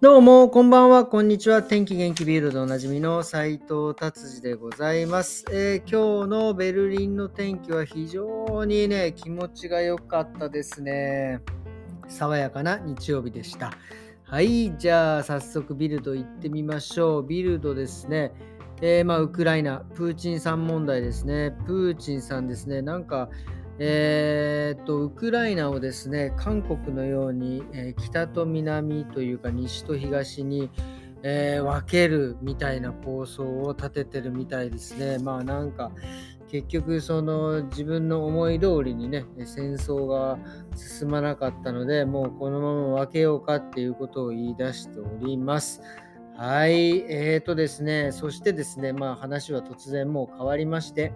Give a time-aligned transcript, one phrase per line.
[0.00, 1.60] どうも、こんばんは、こんにちは。
[1.60, 11.40] 天気元気ビールでおなじみの斉藤達治でございます、えー、今日のベルリンの天気は非常にね、気持ちが良かったですね。
[12.06, 13.72] 爽やかな日曜日でした。
[14.22, 17.22] はい、じゃあ早速ビルド行ってみましょう。
[17.24, 18.30] ビルドですね。
[18.80, 21.56] えー、まあ、ウクライナ、プーチンさん問題ですね。
[21.66, 22.82] プーチンさんですね。
[22.82, 23.30] なんか、
[23.78, 30.68] えー、っとウクライナをですね韓国のように、えー、北と南というか西と東に、
[31.22, 35.18] えー、分けるみたいな構想を立ててるみたいですね。
[35.18, 35.92] まあなんか
[36.50, 40.38] 結局その自分の思い通りにね戦争が
[40.74, 45.82] 進まなかったのでもうこのまま分けようかっていうことを言い出しております。
[46.38, 51.12] はい、えーとですね、そしてですね、まあ話は突然もう変わりまして、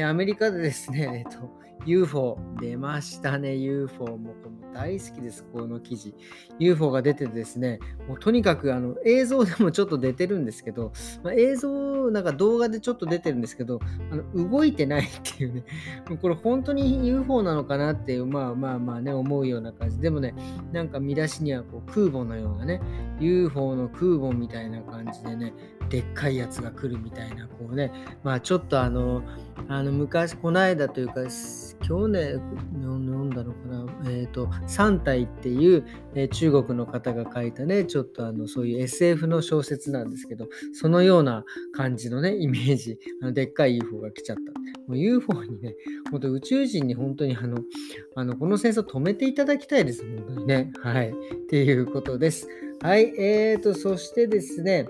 [0.00, 1.50] アメリカでですね、 えっと、
[1.84, 4.06] UFO 出ましたね、UFO。
[4.16, 4.34] もう
[4.72, 6.14] 大好きです、この記事。
[6.58, 15.64] UFO が出てですね、もうとにかくあの映像でもちょっと出てるんですけど、まあ、映像、なんか動画でちょっと出てるんですけど、あの動いてないっていうね、
[16.08, 20.00] もうこれ本当に UFO なのかなっていう、まあまあまあね、思うような感じ。
[20.00, 20.34] でもね、
[20.72, 22.80] なんか見出しにはこう空母のようなね、
[23.20, 25.52] UFO の空母みたいな感じでね、
[25.92, 27.92] でっかいやつが来るみたいな、こうね、
[28.24, 29.22] まあちょっとあの、
[29.68, 31.16] あの昔、この間というか、
[31.82, 32.40] 去年、
[32.80, 44.42] 読んだのかな、えっ、ー、と、3体っていう、えー、中国の方が書いたね、ちょっとあのそういう SF の小説なんですけど、そのような感じのね、イメージ、あのでっかい UFO が来ちゃった。
[44.88, 45.74] もう UFO にね、
[46.10, 47.58] 本当宇宙人に本当にあの、
[48.16, 50.72] あのこの戦争止めていただきたいです、本当にね。
[50.82, 51.10] はい。
[51.10, 51.12] っ
[51.50, 52.48] ていうことです。
[52.80, 53.12] はい。
[53.20, 54.88] えーと、そしてですね、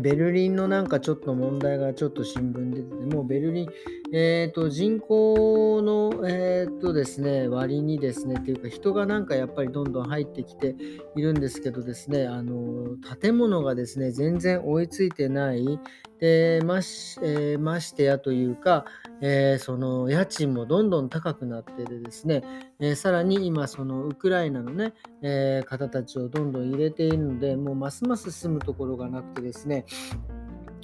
[0.00, 3.68] ベルリンのなんかちょっと問題がちょっと新聞出てて、もうベルリン、
[4.14, 10.76] え、ー、と、人口の、え、ー、とですね、割にですね、っていうか人がなんかやっぱりどんどん入ってきて
[11.16, 15.80] いるんですけどですね、あの、建物がですね、全然追いついてない、
[16.22, 18.84] で、まし、えー、ましてやというか、
[19.20, 22.44] えー、その家賃もどんどん高くなってでですね、
[22.78, 29.84] えー、さらに今そのウクライナのね、えー、方たちをどんどん入れているのでもうますます住むところがなくてですね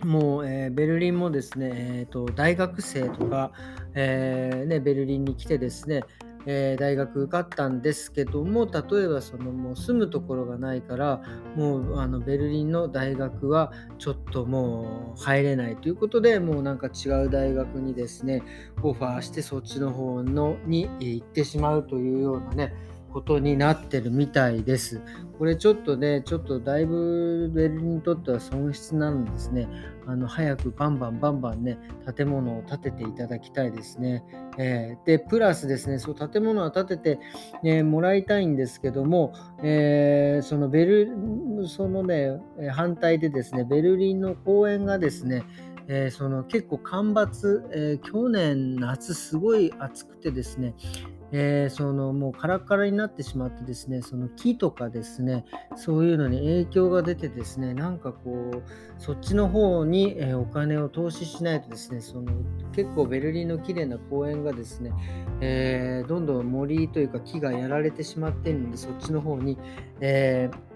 [0.04, 3.52] もう、えー、ベルリンもですね、えーと、大学生とか、
[3.94, 6.04] えーね、ベルリンに来てですね、
[6.46, 11.22] えー、大学受かったんですけども例えばそのもう住むところがないから
[11.56, 18.42] もうあのベルリンの大学はちょっともう入れないということでもうなんか違う大学にですね
[18.82, 22.74] オファーしてそっちの方のに行ってしまうというようなね
[23.12, 25.00] ことになってるみたいです。
[25.38, 29.68] これちょっとね、ちょっとだいぶベルリンにとっては損失なんですね。
[30.06, 31.78] あの早くバンバンバンバンね、
[32.16, 34.24] 建物を建てていただきたいですね。
[34.58, 37.20] えー、で、プラスですね、そう建物は建てて、
[37.62, 39.32] ね、もらいたいんですけども、
[39.62, 42.40] えー、そのベル、そのね、
[42.72, 45.44] 反対でですね、ベルリンの公園がですね、
[45.88, 50.74] えー、その結構干ばつ、えー、去年夏すごい暑くてですね、
[51.32, 55.44] えー、そのもうカラカラになってしまってですね、その木とかですね、
[55.76, 58.62] そういうのに影響が出てですね、なんかこう、
[58.98, 62.32] そっちの方に、えお金を投資しないとですね、その
[62.72, 64.92] 結構ベルリンの綺麗な公園がですね、
[65.40, 69.58] えー、どんどん森というか木がやられてしまっているので、そっちの方に、
[70.00, 70.68] えー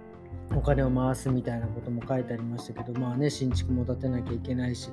[0.57, 4.91] お金を回すみたいなことも書いてありましたけど、まあね、新築も建てなきゃいけないし、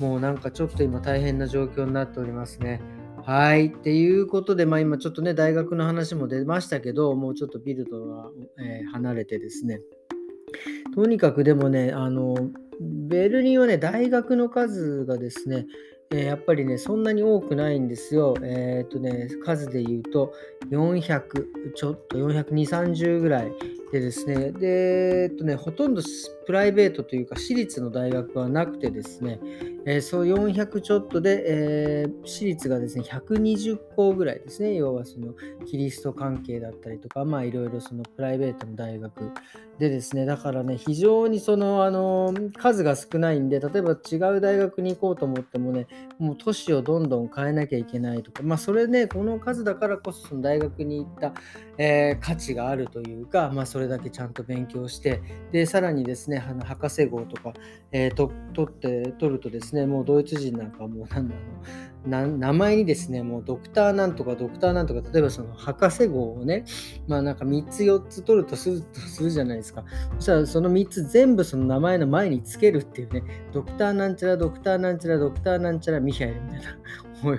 [0.00, 2.80] もうなんかちょっと今大変な状況になっておりますね。
[3.24, 3.66] はい。
[3.66, 9.80] っていうことで、まあ今ちょっとね、大学の話も出ましたけど、もうちょっとビルとは、えー、離れてですね。
[10.94, 12.34] とにかくでもね、あの、
[12.80, 15.66] ベルリンはね、大学の数がですね、
[16.10, 18.34] え、やっぱりね、そんなに多くないんですよ。
[18.42, 20.34] えっ、とね、数で言うと、
[20.70, 21.22] 400、
[21.74, 23.52] ちょっと420、30ぐらい
[23.92, 26.02] でですね、で、えっとね、ほとんど
[26.46, 29.40] プライベートというか私立の大学はなくてですね、
[29.84, 35.34] えー、そう400ちょっとで、えー、私立がですね、120校ぐらいですね、要はその
[35.66, 39.32] キリスト関係だったりとか、まあいろいろそのプライベートの大学
[39.78, 45.86] でですね、だからね、非常にその、あの、数が少ないんで、例えば違う大学に行こうと思ってもね、
[46.18, 51.32] もう都市をどんどん変えなきゃいけないとか、まあそれね、この数だからこそその大学に行った、
[51.78, 57.52] えー、価値があるというか、まあそれだけちゃんと勉強して、で、さらにですね、ねあの博士号とか、
[57.92, 61.40] えー、と取って、取るとですね、もうドイツ人なんかもうなんだろ
[62.06, 66.64] うな、名前にですね、もうドクターなんとかドクターなんとか、例えばその博士号をね、
[67.06, 69.84] まあなんか3つ4つ取るとするとするじゃないですか。
[70.16, 77.11] そしたらその3つ全部その名前の前につけるっていうね、ドクターなんちゃら、ドクターなんちゃら、ドクターなんちゃら、ミヒャエルみたいな。
[77.24, 77.38] おいおい、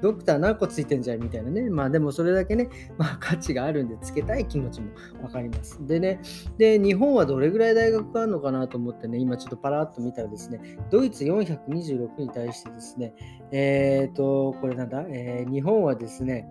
[0.00, 1.70] ドクター何個ついてんじゃんみたいなね。
[1.70, 2.68] まあでもそれだけね、
[2.98, 4.90] まあ価値があるんでつけたい気持ちも
[5.22, 5.84] わかります。
[5.86, 6.20] でね、
[6.58, 13.14] で、日本はどれぐらい大学があるのかなと思ってね、今ちょっとパラッと見たらですね、ドイツ426に対してですね、
[13.52, 16.46] えっ、ー、と、これなんだ、えー、日本はですね、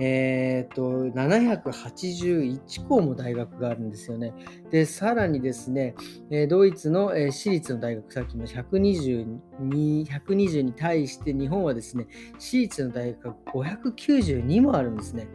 [0.00, 0.82] えっ、ー、と、
[1.14, 4.32] 781校も大学があるんですよね。
[4.72, 5.94] で、さらにですね、
[6.30, 12.06] えドイツのえ私立の大学、さっきの122、120に対して日本はですね、
[12.38, 15.28] 私立の大学が592もあるんですね。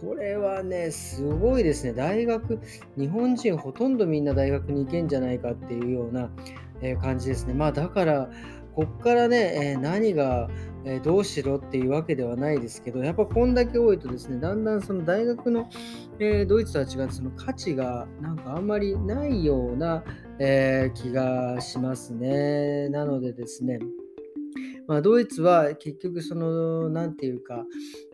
[0.00, 1.92] これはね、すごいですね。
[1.92, 2.58] 大学、
[2.98, 6.28] 日本人ほとんどみんな大学に行けんじゃないかっていうような
[6.82, 7.54] え感じですね。
[7.54, 8.30] まあだから、
[8.74, 10.48] こっからね、え何が、
[10.84, 15.68] えどうしろっていうわけではないですけど、やっぱこんだけ多いとですね、だんだんその大学の、
[16.18, 20.02] えドイツとは違ってその価値がなんかあんまりないような、
[20.38, 22.88] え気がしますね。
[22.88, 23.78] なのでですね、
[24.88, 27.64] まあ、ドイツは結局その何て言うか、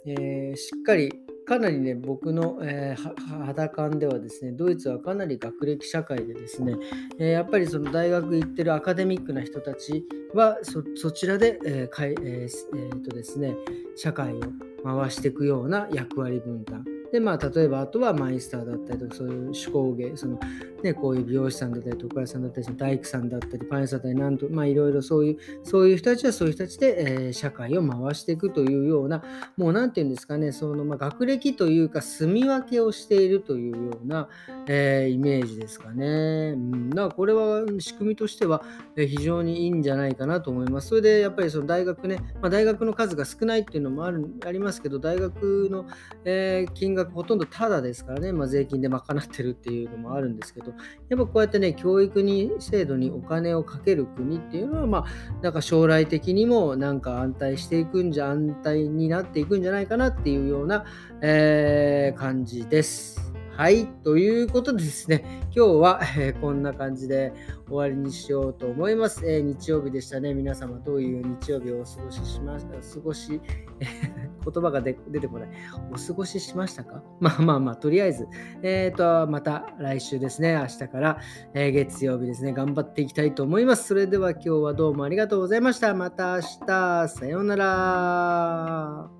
[0.06, 1.12] えー、しっかり
[1.49, 6.77] かなりね、僕の、えー、肌感ではですね、ドイツはかなり学歴社会でですね、
[7.19, 10.05] えー、やっぱりその大学行ってるアカデミックな人たち
[10.35, 13.56] はそちらで、えーかいえーえー、とですね、
[13.97, 14.41] 社会を
[14.85, 16.85] 回していくような役割分担。
[17.12, 20.39] で、まあ、例えば、あとはマイスターだったりとか、そういう手工芸、その、
[20.83, 29.23] ね、こういう美容師さんだったり、床屋さんだったり、大工さんだったり、パン屋さんだったり、なんと、まあ、いろいろそういう、そういう人たちはそういう人たちで、えー、社会を回していくというような、
[29.57, 34.29] もう、なんていうんですかね、その、まあ、学歴というか、住み分けをしているというような、
[34.67, 36.55] えー、イメージですかね。
[36.55, 38.63] うん、だからこれは仕組みとしては、
[38.97, 40.89] 非常にいいんじゃないかなと思います。
[40.89, 45.87] それで、やっぱりその大学ね、まあ、大学の数が少ないっていうのもあるありますけど、大学の、
[46.25, 50.68] えー、金額ほとんどタダですからね、まあ、税金で賄ってるっていうのもあるんですけど、
[51.09, 60.85] やっぱこうやってね、教育に、制度にお金をかける国っていうのは、まあ、なんか将来的にもなんか安泰していくんじゃ、安泰になっていくんじゃないかなっていうような、
[61.23, 63.28] えー、感じです。
[63.58, 63.88] はい。
[64.05, 67.32] ということでですね、今日は、えー、こんな感じで
[67.66, 69.28] 終わりにしようと思います。
[69.28, 70.32] えー、日曜日でしたね。
[70.32, 73.40] 皆様、どういう日曜日をお過ごししました過ごし
[73.81, 73.87] え、
[74.44, 75.49] 言葉が出てこない。
[75.93, 77.02] お過ごししましたか？
[77.19, 78.28] まあまあまあ、とりあえず、
[78.62, 81.19] えっ、ー、と、また来週ですね、明日から、
[81.52, 83.88] え月曜日ですね、頑張っていきたいと思います。
[83.88, 85.93] それでは今日はどうもありがとうございました。
[85.94, 89.18] また明日、さようなら。